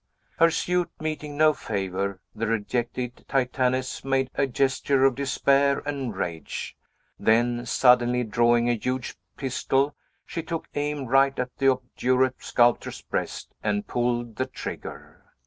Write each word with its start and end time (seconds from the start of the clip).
Her 0.39 0.49
suit 0.49 0.89
meeting 0.99 1.37
no 1.37 1.53
favor, 1.53 2.19
the 2.33 2.47
rejected 2.47 3.23
Titaness 3.27 4.03
made 4.03 4.31
a 4.33 4.47
gesture 4.47 5.05
of 5.05 5.13
despair 5.13 5.83
and 5.85 6.15
rage; 6.15 6.75
then 7.19 7.67
suddenly 7.67 8.23
drawing 8.23 8.67
a 8.67 8.73
huge 8.73 9.15
pistol, 9.37 9.93
she 10.25 10.41
took 10.41 10.67
aim 10.73 11.05
right 11.05 11.37
at 11.37 11.55
the 11.59 11.69
obdurate 11.73 12.41
sculptor's 12.41 13.03
breast, 13.03 13.53
and 13.61 13.85
pulled 13.85 14.37
the 14.37 14.47
trigger. 14.47 15.21